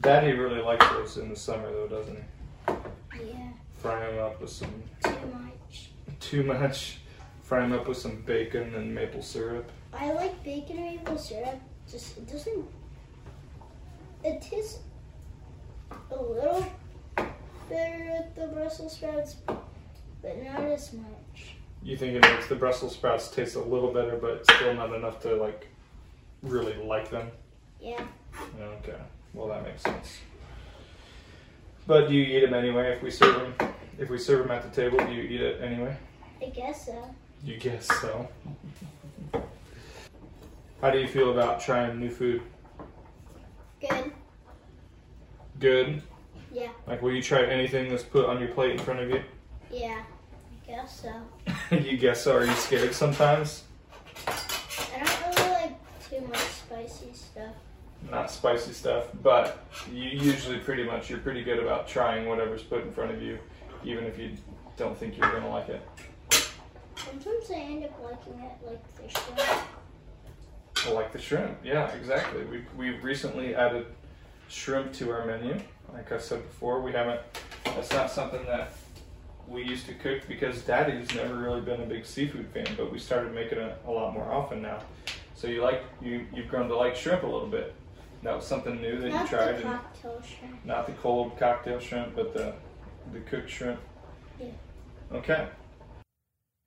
Daddy 0.00 0.32
really 0.32 0.60
likes 0.60 0.86
those 0.88 1.16
in 1.18 1.28
the 1.28 1.36
summer, 1.36 1.70
though, 1.70 1.86
doesn't 1.88 2.16
he? 2.16 3.24
Yeah, 3.28 3.48
Fry 3.78 4.00
them 4.10 4.18
up 4.18 4.40
with 4.40 4.50
some 4.50 4.82
too 5.04 5.10
much. 5.32 5.90
too 6.20 6.42
much. 6.42 6.98
Fry 7.42 7.60
them 7.60 7.72
up 7.72 7.86
with 7.86 7.98
some 7.98 8.22
bacon 8.22 8.74
and 8.74 8.94
maple 8.94 9.22
syrup. 9.22 9.70
I 9.92 10.12
like 10.12 10.42
bacon 10.42 10.78
and 10.78 10.96
maple 10.96 11.18
syrup. 11.18 11.60
Just 11.90 12.16
it 12.16 12.26
doesn't. 12.26 12.64
It 14.24 14.40
tastes 14.40 14.78
a 16.10 16.16
little 16.22 16.64
better 17.68 18.18
with 18.18 18.34
the 18.34 18.46
Brussels 18.54 18.94
sprouts, 18.94 19.36
but 20.22 20.42
not 20.42 20.60
as 20.62 20.92
much. 20.92 21.54
You 21.82 21.96
think 21.96 22.14
it 22.14 22.22
makes 22.22 22.46
the 22.46 22.54
Brussels 22.54 22.94
sprouts 22.94 23.28
taste 23.28 23.56
a 23.56 23.60
little 23.60 23.92
better, 23.92 24.16
but 24.16 24.44
still 24.44 24.74
not 24.74 24.94
enough 24.94 25.20
to 25.22 25.34
like 25.36 25.66
really 26.42 26.74
like 26.76 27.10
them? 27.10 27.30
Yeah, 27.80 28.04
Okay, 28.60 28.96
well 29.34 29.48
that 29.48 29.64
makes 29.64 29.82
sense. 29.82 30.18
But 31.86 32.08
do 32.08 32.14
you 32.14 32.22
eat 32.38 32.44
them 32.44 32.54
anyway? 32.54 32.92
If 32.92 33.02
we 33.02 33.10
serve 33.10 33.58
them, 33.58 33.72
if 33.98 34.08
we 34.08 34.18
serve 34.18 34.46
them 34.46 34.52
at 34.56 34.62
the 34.62 34.68
table, 34.70 35.04
do 35.04 35.12
you 35.12 35.22
eat 35.22 35.40
it 35.40 35.60
anyway? 35.60 35.96
I 36.40 36.46
guess 36.46 36.86
so. 36.86 37.14
You 37.44 37.56
guess 37.58 37.88
so. 38.00 38.28
How 40.80 40.90
do 40.90 40.98
you 41.00 41.08
feel 41.08 41.30
about 41.32 41.60
trying 41.60 41.98
new 41.98 42.10
food? 42.10 42.42
Good. 43.80 44.12
Good. 45.58 46.02
Yeah, 46.52 46.68
Like, 46.86 47.00
will 47.02 47.12
you 47.12 47.22
try 47.22 47.44
anything 47.44 47.88
that's 47.88 48.02
put 48.02 48.26
on 48.26 48.38
your 48.38 48.50
plate 48.50 48.72
in 48.72 48.78
front 48.78 49.00
of 49.00 49.08
you? 49.08 49.22
yeah, 49.70 50.02
guess 50.72 51.02
so. 51.02 51.76
you 51.76 51.98
guess 51.98 52.22
so. 52.22 52.36
Are 52.36 52.46
you 52.46 52.54
scared 52.54 52.94
sometimes? 52.94 53.64
I 54.26 54.98
don't 54.98 55.38
really 55.38 55.50
like 55.50 56.08
too 56.08 56.26
much 56.26 56.38
spicy 56.38 57.12
stuff. 57.12 57.54
Not 58.10 58.30
spicy 58.30 58.72
stuff, 58.72 59.08
but 59.22 59.64
you 59.92 60.04
usually 60.04 60.58
pretty 60.58 60.84
much 60.84 61.10
you're 61.10 61.18
pretty 61.18 61.44
good 61.44 61.58
about 61.58 61.86
trying 61.86 62.26
whatever's 62.26 62.62
put 62.62 62.82
in 62.84 62.92
front 62.92 63.10
of 63.12 63.20
you, 63.22 63.38
even 63.84 64.04
if 64.04 64.18
you 64.18 64.32
don't 64.76 64.96
think 64.96 65.18
you're 65.18 65.30
gonna 65.30 65.50
like 65.50 65.68
it. 65.68 65.82
Sometimes 66.96 67.50
I 67.50 67.54
end 67.54 67.84
up 67.84 68.02
liking 68.02 68.40
it, 68.40 68.66
like 68.66 68.96
the 68.96 69.08
shrimp. 69.08 70.96
Like 70.96 71.12
the 71.12 71.20
shrimp. 71.20 71.58
Yeah, 71.62 71.92
exactly. 71.92 72.44
We 72.44 72.64
we 72.76 72.98
recently 73.00 73.54
added 73.54 73.86
shrimp 74.48 74.94
to 74.94 75.10
our 75.10 75.26
menu. 75.26 75.60
Like 75.92 76.10
I 76.10 76.18
said 76.18 76.42
before, 76.48 76.80
we 76.80 76.92
haven't. 76.92 77.20
That's 77.64 77.92
not 77.92 78.10
something 78.10 78.44
that 78.46 78.72
we 79.48 79.62
used 79.64 79.86
to 79.86 79.94
cook 79.94 80.22
because 80.28 80.62
Daddy's 80.62 81.14
never 81.14 81.34
really 81.36 81.60
been 81.60 81.80
a 81.80 81.86
big 81.86 82.06
seafood 82.06 82.46
fan, 82.48 82.66
but 82.76 82.92
we 82.92 82.98
started 82.98 83.34
making 83.34 83.58
it 83.58 83.80
a 83.86 83.90
lot 83.90 84.14
more 84.14 84.30
often 84.30 84.62
now. 84.62 84.80
So 85.34 85.48
you 85.48 85.62
like 85.62 85.84
you 86.00 86.26
you've 86.34 86.48
grown 86.48 86.68
to 86.68 86.76
like 86.76 86.94
shrimp 86.96 87.22
a 87.22 87.26
little 87.26 87.48
bit. 87.48 87.74
That 88.22 88.36
was 88.36 88.46
something 88.46 88.80
new 88.80 89.00
that 89.00 89.08
Not 89.10 89.22
you 89.30 89.36
tried, 89.36 89.58
the 89.58 89.62
cocktail 89.62 90.22
shrimp. 90.22 90.64
not 90.64 90.86
the 90.86 90.92
cold 90.92 91.36
cocktail 91.38 91.80
shrimp, 91.80 92.14
but 92.14 92.32
the 92.32 92.54
the 93.12 93.20
cooked 93.20 93.50
shrimp. 93.50 93.80
Yeah. 94.40 94.46
Okay. 95.12 95.48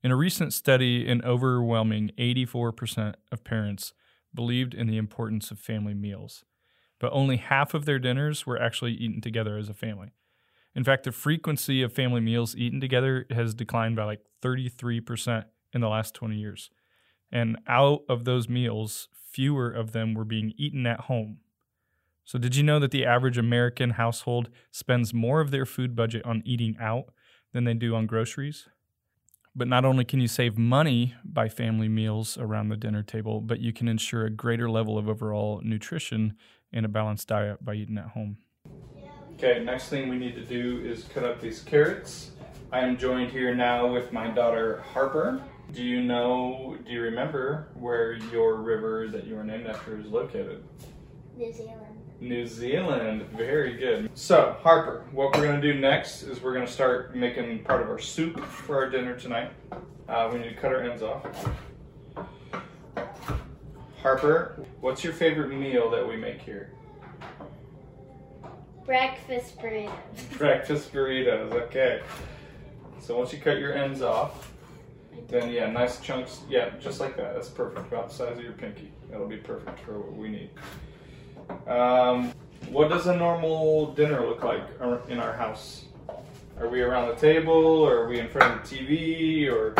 In 0.03 0.11
a 0.11 0.15
recent 0.15 0.53
study, 0.53 1.09
an 1.09 1.23
overwhelming 1.23 2.11
84% 2.19 3.15
of 3.31 3.43
parents 3.43 3.93
believed 4.35 4.75
in 4.75 4.85
the 4.85 4.97
importance 4.97 5.49
of 5.49 5.57
family 5.57 5.95
meals, 5.95 6.43
but 6.99 7.11
only 7.11 7.37
half 7.37 7.73
of 7.73 7.85
their 7.85 7.97
dinners 7.97 8.45
were 8.45 8.61
actually 8.61 8.91
eaten 8.93 9.19
together 9.19 9.57
as 9.57 9.67
a 9.67 9.73
family. 9.73 10.11
In 10.75 10.83
fact, 10.83 11.05
the 11.05 11.11
frequency 11.11 11.81
of 11.81 11.93
family 11.93 12.21
meals 12.21 12.55
eaten 12.55 12.81
together 12.81 13.25
has 13.31 13.53
declined 13.53 13.95
by 13.95 14.03
like 14.03 14.21
33% 14.41 15.45
in 15.73 15.81
the 15.81 15.87
last 15.87 16.13
20 16.13 16.35
years. 16.35 16.69
And 17.31 17.57
out 17.67 18.01
of 18.09 18.25
those 18.25 18.49
meals, 18.49 19.07
fewer 19.13 19.71
of 19.71 19.93
them 19.93 20.13
were 20.13 20.25
being 20.25 20.53
eaten 20.57 20.85
at 20.85 21.01
home. 21.01 21.39
So, 22.23 22.39
did 22.39 22.55
you 22.55 22.63
know 22.63 22.79
that 22.79 22.91
the 22.91 23.05
average 23.05 23.37
American 23.37 23.91
household 23.91 24.49
spends 24.71 25.13
more 25.13 25.41
of 25.41 25.51
their 25.51 25.65
food 25.65 25.95
budget 25.95 26.25
on 26.25 26.41
eating 26.43 26.75
out 26.79 27.05
than 27.53 27.65
they 27.65 27.75
do 27.75 27.95
on 27.95 28.07
groceries? 28.07 28.67
But 29.55 29.67
not 29.67 29.85
only 29.85 30.03
can 30.03 30.19
you 30.19 30.27
save 30.27 30.57
money 30.57 31.13
by 31.23 31.49
family 31.49 31.87
meals 31.87 32.37
around 32.37 32.69
the 32.69 32.77
dinner 32.77 33.03
table, 33.03 33.41
but 33.41 33.59
you 33.59 33.71
can 33.71 33.87
ensure 33.87 34.25
a 34.25 34.31
greater 34.31 34.69
level 34.69 34.97
of 34.97 35.07
overall 35.07 35.61
nutrition 35.63 36.35
and 36.73 36.85
a 36.85 36.89
balanced 36.89 37.27
diet 37.27 37.63
by 37.63 37.75
eating 37.75 37.97
at 37.97 38.09
home. 38.09 38.37
Okay, 39.37 39.61
next 39.61 39.89
thing 39.89 40.07
we 40.07 40.17
need 40.17 40.33
to 40.35 40.45
do 40.45 40.79
is 40.85 41.03
cut 41.13 41.25
up 41.25 41.41
these 41.41 41.59
carrots. 41.59 42.31
I 42.71 42.79
am 42.79 42.97
joined 42.97 43.31
here 43.31 43.53
now 43.53 43.85
with 43.85 44.13
my 44.13 44.29
daughter 44.29 44.81
Harper. 44.93 45.43
Do 45.73 45.83
you 45.83 46.01
know, 46.01 46.77
do 46.85 46.93
you 46.93 47.01
remember 47.01 47.67
where 47.73 48.13
your 48.13 48.55
river 48.55 49.09
that 49.09 49.25
you 49.27 49.35
were 49.35 49.43
named 49.43 49.67
after 49.67 49.99
is 49.99 50.05
located? 50.05 50.63
New 51.35 51.51
Zealand. 51.51 52.01
New 52.21 52.47
Zealand. 52.47 53.23
Very 53.35 53.75
good. 53.75 54.09
So, 54.13 54.55
Harper, 54.61 55.05
what 55.11 55.35
we're 55.35 55.43
going 55.43 55.61
to 55.61 55.73
do 55.73 55.77
next 55.77 56.23
is 56.23 56.41
we're 56.41 56.53
going 56.53 56.65
to 56.65 56.71
start 56.71 57.13
making 57.13 57.61
part 57.65 57.81
of 57.81 57.89
our 57.89 57.99
soup 57.99 58.39
for 58.39 58.77
our 58.77 58.89
dinner 58.89 59.19
tonight. 59.19 59.51
Uh, 60.07 60.29
we 60.31 60.39
need 60.39 60.49
to 60.49 60.55
cut 60.55 60.71
our 60.71 60.81
ends 60.81 61.03
off. 61.03 61.25
Harper, 64.01 64.65
what's 64.79 65.03
your 65.03 65.11
favorite 65.11 65.49
meal 65.49 65.89
that 65.89 66.07
we 66.07 66.15
make 66.15 66.39
here? 66.39 66.71
Breakfast 68.85 69.57
burritos. 69.59 70.37
Breakfast 70.37 70.93
burritos. 70.93 71.51
Okay. 71.53 72.01
So 72.99 73.17
once 73.17 73.33
you 73.33 73.39
cut 73.39 73.57
your 73.59 73.73
ends 73.73 74.01
off, 74.01 74.51
then 75.27 75.51
yeah, 75.51 75.69
nice 75.71 75.99
chunks. 75.99 76.41
Yeah, 76.49 76.69
just 76.79 76.99
like 76.99 77.17
that. 77.17 77.33
That's 77.33 77.49
perfect. 77.49 77.87
About 77.87 78.09
the 78.09 78.15
size 78.15 78.37
of 78.37 78.43
your 78.43 78.53
pinky. 78.53 78.91
That'll 79.09 79.27
be 79.27 79.37
perfect 79.37 79.79
for 79.79 79.99
what 79.99 80.15
we 80.15 80.29
need. 80.29 80.49
Um, 81.67 82.33
what 82.69 82.89
does 82.89 83.07
a 83.07 83.15
normal 83.15 83.93
dinner 83.93 84.25
look 84.27 84.43
like 84.43 84.63
in 85.09 85.19
our 85.19 85.33
house? 85.33 85.85
Are 86.59 86.69
we 86.69 86.81
around 86.81 87.09
the 87.09 87.15
table, 87.15 87.51
or 87.51 88.03
are 88.03 88.07
we 88.07 88.19
in 88.19 88.29
front 88.29 88.61
of 88.61 88.69
the 88.69 88.75
TV, 88.77 89.51
or 89.51 89.73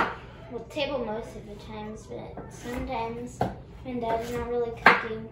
Well, 0.51 0.65
table 0.69 1.05
most 1.05 1.35
of 1.35 1.47
the 1.47 1.55
times, 1.65 2.07
but 2.07 2.53
sometimes 2.53 3.39
when 3.83 3.99
Dad's 3.99 4.31
not 4.31 4.49
really 4.49 4.71
cooking, 4.83 5.29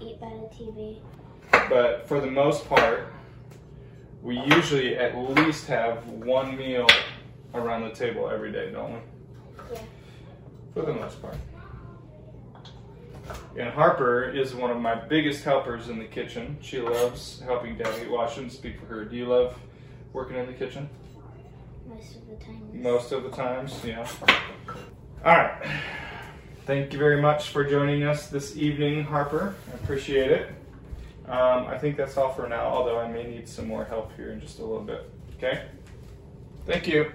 eat 0.00 0.20
by 0.20 0.28
the 0.28 0.48
TV. 0.54 1.00
But 1.50 2.06
for 2.06 2.20
the 2.20 2.30
most 2.30 2.68
part, 2.68 3.12
we 4.22 4.38
usually 4.38 4.96
at 4.96 5.16
least 5.16 5.66
have 5.66 6.06
one 6.06 6.56
meal 6.56 6.86
around 7.54 7.82
the 7.82 7.94
table 7.94 8.28
every 8.28 8.52
day, 8.52 8.70
don't 8.70 8.92
we? 8.92 8.98
Yeah. 9.72 9.78
For 10.74 10.82
the 10.82 10.94
most 10.94 11.20
part. 11.20 11.36
And 13.56 13.68
Harper 13.70 14.30
is 14.30 14.54
one 14.54 14.70
of 14.70 14.80
my 14.80 14.94
biggest 14.94 15.44
helpers 15.44 15.88
in 15.88 15.98
the 15.98 16.04
kitchen. 16.04 16.56
She 16.60 16.80
loves 16.80 17.42
helping 17.44 17.76
Daddy. 17.76 18.08
Well, 18.08 18.20
I 18.20 18.30
shouldn't 18.30 18.52
speak 18.52 18.80
for 18.80 18.86
her. 18.86 19.04
Do 19.04 19.16
you 19.16 19.26
love 19.26 19.58
working 20.12 20.36
in 20.36 20.46
the 20.46 20.52
kitchen? 20.52 20.88
Most 21.86 22.16
of 22.16 22.26
the 22.26 22.36
time. 22.44 22.82
Most 22.82 23.12
of 23.12 23.22
the 23.24 23.30
times, 23.30 23.80
yeah. 23.84 24.08
All 25.24 25.36
right. 25.36 25.62
Thank 26.64 26.92
you 26.92 26.98
very 26.98 27.20
much 27.20 27.48
for 27.48 27.64
joining 27.64 28.04
us 28.04 28.28
this 28.28 28.56
evening, 28.56 29.04
Harper. 29.04 29.54
I 29.70 29.74
appreciate 29.74 30.30
it. 30.30 30.48
Um, 31.32 31.66
I 31.66 31.78
think 31.78 31.96
that's 31.96 32.18
all 32.18 32.30
for 32.30 32.46
now, 32.46 32.66
although 32.66 33.00
I 33.00 33.10
may 33.10 33.24
need 33.24 33.48
some 33.48 33.66
more 33.66 33.86
help 33.86 34.14
here 34.16 34.32
in 34.32 34.40
just 34.40 34.58
a 34.58 34.64
little 34.66 34.84
bit. 34.84 35.10
Okay? 35.38 35.64
Thank 36.66 36.86
you. 36.86 37.10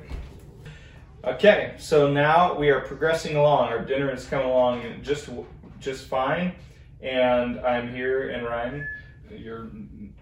Okay, 1.24 1.76
so 1.78 2.12
now 2.12 2.58
we 2.58 2.72
are 2.72 2.80
progressing 2.80 3.36
along. 3.36 3.68
Our 3.70 3.86
dinner 3.86 4.10
has 4.10 4.26
come 4.26 4.44
along 4.44 4.82
just 5.04 5.30
just 5.80 6.08
fine, 6.08 6.54
and 7.00 7.60
I'm 7.60 7.94
here 7.94 8.32
in 8.32 8.44
Rhine. 8.44 8.88
You're 9.30 9.68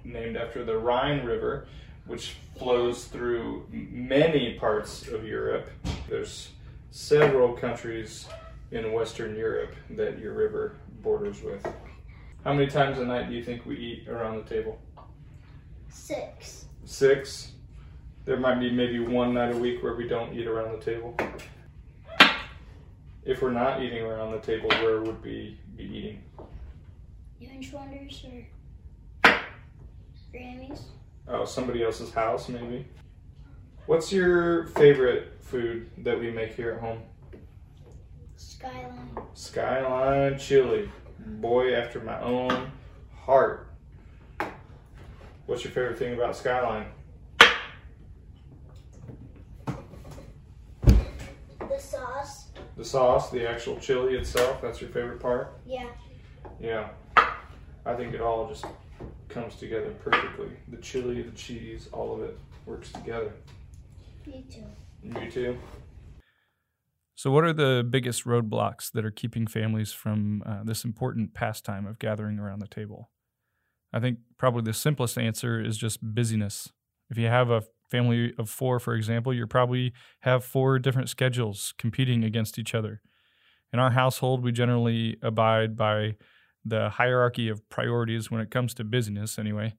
named 0.03 0.35
after 0.35 0.65
the 0.65 0.77
Rhine 0.77 1.23
River, 1.23 1.67
which 2.05 2.35
flows 2.57 3.05
through 3.05 3.65
many 3.71 4.55
parts 4.55 5.07
of 5.07 5.25
Europe. 5.25 5.69
There's 6.09 6.49
several 6.91 7.53
countries 7.53 8.27
in 8.71 8.91
Western 8.91 9.37
Europe 9.37 9.73
that 9.91 10.19
your 10.19 10.33
river 10.33 10.75
borders 11.01 11.41
with. 11.41 11.65
How 12.45 12.53
many 12.53 12.67
times 12.67 12.99
a 12.99 13.05
night 13.05 13.27
do 13.27 13.33
you 13.33 13.43
think 13.43 13.65
we 13.65 13.75
eat 13.75 14.07
around 14.07 14.37
the 14.37 14.43
table? 14.47 14.79
Six. 15.89 16.65
Six. 16.83 17.53
There 18.25 18.37
might 18.37 18.59
be 18.59 18.69
maybe 18.71 18.99
one 18.99 19.33
night 19.33 19.55
a 19.55 19.57
week 19.57 19.81
where 19.81 19.95
we 19.95 20.07
don't 20.07 20.31
eat 20.31 20.45
around 20.45 20.79
the 20.79 20.85
table. 20.85 21.17
If 23.23 23.41
we're 23.41 23.49
not 23.49 23.81
eating 23.81 24.03
around 24.03 24.31
the 24.31 24.37
table, 24.37 24.69
where 24.69 25.01
would 25.01 25.23
we 25.23 25.59
be 25.75 25.83
eating? 25.85 26.23
Lunch 27.41 27.73
wonders 27.73 28.23
or 29.23 29.33
Grammys? 30.31 30.81
Oh, 31.27 31.45
somebody 31.45 31.83
else's 31.83 32.13
house, 32.13 32.47
maybe. 32.47 32.85
What's 33.87 34.11
your 34.11 34.67
favorite 34.67 35.33
food 35.41 35.89
that 36.03 36.19
we 36.19 36.29
make 36.29 36.53
here 36.53 36.73
at 36.73 36.79
home? 36.79 37.01
Skyline. 38.35 39.17
Skyline 39.33 40.37
chili, 40.37 40.91
boy 41.25 41.73
after 41.73 41.99
my 41.99 42.19
own 42.21 42.71
heart. 43.15 43.67
What's 45.45 45.63
your 45.63 45.71
favorite 45.71 45.97
thing 45.97 46.13
about 46.13 46.35
Skyline? 46.35 46.87
The 50.83 51.79
sauce. 51.79 52.47
The 52.77 52.85
sauce, 52.85 53.29
the 53.31 53.47
actual 53.47 53.77
chili 53.77 54.15
itself. 54.15 54.61
That's 54.61 54.81
your 54.81 54.89
favorite 54.89 55.19
part. 55.19 55.53
Yeah. 55.65 55.87
Yeah, 56.59 56.89
I 57.85 57.95
think 57.95 58.13
it 58.13 58.21
all 58.21 58.47
just 58.47 58.65
comes 59.29 59.55
together 59.55 59.91
perfectly. 60.03 60.49
The 60.69 60.77
chili, 60.77 61.21
the 61.21 61.31
cheese, 61.31 61.89
all 61.91 62.15
of 62.15 62.21
it 62.21 62.37
works 62.65 62.91
together. 62.91 63.33
Me 64.25 64.45
too. 64.49 64.63
You 65.03 65.29
too. 65.29 65.57
So, 67.15 67.31
what 67.31 67.43
are 67.45 67.53
the 67.53 67.85
biggest 67.89 68.25
roadblocks 68.25 68.91
that 68.91 69.05
are 69.05 69.11
keeping 69.11 69.47
families 69.47 69.93
from 69.93 70.43
uh, 70.45 70.63
this 70.63 70.83
important 70.83 71.33
pastime 71.33 71.87
of 71.87 71.99
gathering 71.99 72.39
around 72.39 72.59
the 72.59 72.67
table? 72.67 73.09
I 73.93 73.99
think 73.99 74.19
probably 74.37 74.63
the 74.63 74.73
simplest 74.73 75.17
answer 75.17 75.61
is 75.61 75.77
just 75.77 75.99
busyness. 76.01 76.69
If 77.09 77.17
you 77.17 77.27
have 77.27 77.49
a 77.49 77.63
family 77.89 78.33
of 78.37 78.49
four, 78.49 78.79
for 78.79 78.95
example, 78.95 79.33
you 79.33 79.47
probably 79.47 79.93
have 80.21 80.43
four 80.43 80.79
different 80.79 81.07
schedules 81.07 81.73
competing 81.77 82.23
against 82.23 82.59
each 82.59 82.75
other. 82.75 83.01
In 83.71 83.79
our 83.79 83.91
household, 83.91 84.43
we 84.43 84.51
generally 84.51 85.17
abide 85.21 85.77
by 85.77 86.15
the 86.65 86.89
hierarchy 86.89 87.47
of 87.47 87.67
priorities 87.69 88.29
when 88.29 88.41
it 88.41 88.51
comes 88.51 88.73
to 88.73 88.83
busyness, 88.83 89.39
anyway 89.39 89.75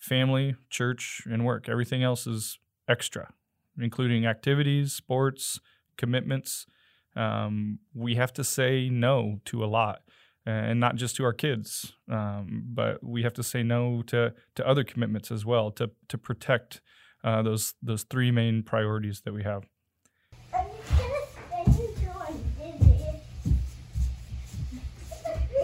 family, 0.00 0.56
church, 0.70 1.22
and 1.30 1.44
work. 1.44 1.68
Everything 1.68 2.02
else 2.02 2.26
is 2.26 2.58
extra, 2.88 3.32
including 3.78 4.26
activities, 4.26 4.92
sports, 4.92 5.60
commitments. 5.96 6.66
Um, 7.16 7.78
we 7.94 8.14
have 8.14 8.32
to 8.34 8.44
say 8.44 8.88
no 8.88 9.40
to 9.46 9.64
a 9.64 9.66
lot, 9.66 10.02
and 10.46 10.78
not 10.80 10.96
just 10.96 11.16
to 11.16 11.24
our 11.24 11.32
kids, 11.32 11.92
um, 12.10 12.64
but 12.66 13.02
we 13.02 13.22
have 13.22 13.34
to 13.34 13.42
say 13.42 13.62
no 13.62 14.02
to 14.06 14.32
to 14.54 14.66
other 14.66 14.84
commitments 14.84 15.30
as 15.30 15.44
well 15.44 15.70
to 15.72 15.90
to 16.08 16.18
protect 16.18 16.80
uh, 17.24 17.42
those 17.42 17.74
those 17.82 18.04
three 18.04 18.30
main 18.30 18.62
priorities 18.62 19.22
that 19.24 19.34
we 19.34 19.42
have. 19.42 19.66
I'm 20.54 20.66
gonna 20.66 21.26
spin 21.64 21.82
you 21.82 21.94
till 22.00 22.12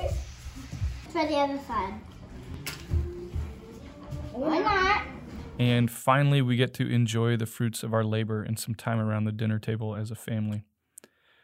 For 1.10 1.26
the 1.26 1.36
other 1.36 1.58
side. 1.66 1.94
And 5.58 5.90
finally, 5.90 6.42
we 6.42 6.56
get 6.56 6.74
to 6.74 6.86
enjoy 6.86 7.36
the 7.36 7.46
fruits 7.46 7.82
of 7.82 7.94
our 7.94 8.04
labor 8.04 8.42
and 8.42 8.58
some 8.58 8.74
time 8.74 9.00
around 9.00 9.24
the 9.24 9.32
dinner 9.32 9.58
table 9.58 9.96
as 9.96 10.10
a 10.10 10.14
family. 10.14 10.64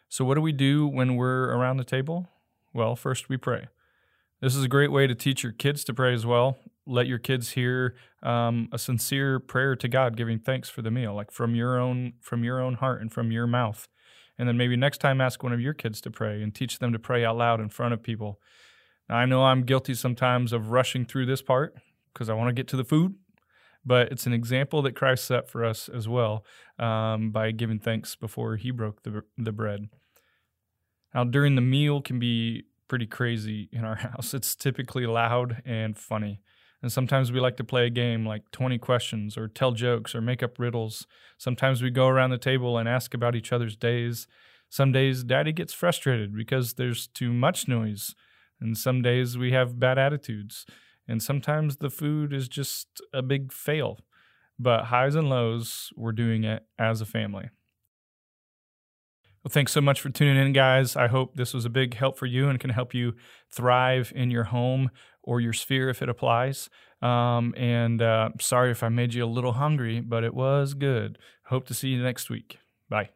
So, 0.09 0.25
what 0.25 0.35
do 0.35 0.43
we 0.43 0.53
do 0.53 0.87
when 0.87 1.17
we're 1.17 1.51
around 1.51 1.79
the 1.79 1.85
table? 1.85 2.29
Well, 2.75 2.95
first 2.95 3.31
we 3.31 3.39
pray. 3.39 3.69
This 4.43 4.55
is 4.55 4.65
a 4.65 4.69
great 4.69 4.93
way 4.93 5.07
to 5.07 5.15
teach 5.15 5.43
your 5.43 5.53
kids 5.53 5.85
to 5.85 5.95
pray 5.95 6.13
as 6.13 6.27
well. 6.27 6.59
Let 6.87 7.07
your 7.07 7.19
kids 7.19 7.53
hear 7.53 7.95
um, 8.23 8.69
a 8.73 8.79
sincere 8.79 9.39
prayer 9.39 9.77
to 9.77 9.89
God, 9.89 10.17
giving 10.17 10.39
thanks 10.39 10.69
for 10.69 10.83
the 10.83 10.91
meal, 10.91 11.15
like 11.15 11.31
from 11.31 11.55
your 11.55 11.79
own 11.79 12.15
from 12.21 12.45
your 12.45 12.61
own 12.61 12.75
heart 12.75 13.01
and 13.01 13.11
from 13.11 13.33
your 13.33 13.47
mouth. 13.47 13.89
And 14.39 14.47
then 14.47 14.59
maybe 14.59 14.77
next 14.77 14.99
time 14.99 15.21
ask 15.21 15.43
one 15.43 15.53
of 15.53 15.61
your 15.61 15.75
kids 15.75 16.01
to 16.03 16.11
pray 16.11 16.43
and 16.43 16.55
teach 16.55 16.81
them 16.81 16.93
to 16.93 16.99
pray 16.99 17.25
out 17.25 17.37
loud 17.37 17.61
in 17.61 17.71
front 17.71 17.95
of 17.95 18.03
people. 18.03 18.41
Now, 19.09 19.17
I 19.17 19.25
know 19.25 19.45
I'm 19.45 19.63
guilty 19.63 19.95
sometimes 19.95 20.53
of 20.53 20.71
rushing 20.71 21.07
through 21.07 21.27
this 21.27 21.41
part 21.41 21.75
because 22.13 22.29
I 22.29 22.35
want 22.35 22.49
to 22.49 22.55
get 22.55 22.69
to 22.69 22.77
the 22.77 22.85
food 22.85 23.15
but 23.85 24.13
it's 24.13 24.27
an 24.27 24.33
example 24.33 24.83
that 24.83 24.97
Christ 24.97 25.25
set 25.25 25.49
for 25.49 25.65
us 25.65 25.89
as 25.89 26.09
well 26.09 26.45
um, 26.79 27.31
by 27.31 27.51
giving 27.51 27.79
thanks 27.79 28.15
before 28.15 28.57
he 28.57 28.71
broke 28.71 29.03
the, 29.03 29.23
the 29.37 29.53
bread. 29.53 29.89
Now, 31.15 31.25
during 31.25 31.57
the 31.57 31.61
meal 31.61 32.01
can 32.01 32.19
be 32.19 32.65
pretty 32.89 33.07
crazy 33.07 33.69
in 33.73 33.85
our 33.85 33.97
house. 34.11 34.35
It's 34.35 34.55
typically 34.55 35.07
loud 35.07 35.63
and 35.65 35.97
funny. 35.97 36.41
And 36.83 36.91
sometimes 36.91 37.31
we 37.31 37.39
like 37.39 37.57
to 37.59 37.65
play 37.65 37.87
a 37.87 37.91
game 37.91 38.27
like 38.27 38.51
20 38.51 38.79
questions 38.79 39.39
or 39.39 39.47
tell 39.47 39.73
jokes 39.73 40.15
or 40.15 40.21
make 40.21 40.43
up 40.43 40.59
riddles. 40.59 41.07
Sometimes 41.39 41.81
we 41.81 41.91
go 41.91 42.09
around 42.09 42.31
the 42.31 42.39
table 42.39 42.77
and 42.77 42.89
ask 42.89 43.15
about 43.15 43.37
each 43.37 43.53
other's 43.53 43.77
days. 43.77 44.27
Some 44.69 44.91
days 44.91 45.23
daddy 45.23 45.53
gets 45.53 45.73
frustrated 45.73 46.35
because 46.35 46.75
there's 46.75 47.07
too 47.07 47.33
much 47.33 47.69
noise. 47.69 48.17
And 48.61 48.77
some 48.77 49.01
days 49.01 49.39
we 49.39 49.53
have 49.53 49.79
bad 49.79 49.99
attitudes. 49.99 50.67
And 51.13 51.23
sometimes 51.23 51.77
the 51.77 51.91
food 51.91 52.33
is 52.33 52.49
just 52.49 53.03
a 53.13 53.21
big 53.23 53.53
fail. 53.53 54.01
But 54.59 54.87
highs 54.87 55.15
and 55.15 55.29
lows, 55.29 55.91
we're 55.95 56.13
doing 56.13 56.43
it 56.43 56.65
as 56.79 57.01
a 57.01 57.07
family. 57.07 57.51
Well, 59.45 59.51
thanks 59.51 59.73
so 59.73 59.81
much 59.81 60.01
for 60.01 60.09
tuning 60.09 60.37
in, 60.37 60.53
guys. 60.53 60.97
I 60.97 61.09
hope 61.09 61.37
this 61.37 61.53
was 61.53 61.65
a 61.65 61.71
big 61.71 61.95
help 61.95 62.17
for 62.17 62.27
you 62.27 62.49
and 62.49 62.59
can 62.59 62.71
help 62.71 62.95
you 62.95 63.15
thrive 63.51 64.13
in 64.15 64.31
your 64.31 64.45
home 64.45 64.91
or 65.23 65.41
your 65.41 65.53
sphere 65.53 65.91
if 65.91 66.01
it 66.01 66.09
applies. 66.09 66.71
Um, 67.03 67.53
and 67.57 68.01
uh, 68.01 68.31
sorry 68.41 68.71
if 68.71 68.83
I 68.83 68.89
made 68.89 69.13
you 69.13 69.25
a 69.25 69.27
little 69.27 69.53
hungry, 69.53 70.01
but 70.01 70.25
it 70.25 70.33
was 70.33 70.75
good. 70.75 71.19
Hope 71.47 71.67
to 71.67 71.75
see 71.75 71.89
you 71.89 72.03
next 72.03 72.31
week. 72.31 72.59
Bye. 72.89 73.11